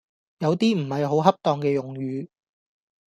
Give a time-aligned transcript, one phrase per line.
[0.39, 2.27] 有啲唔係好恰當嘅用語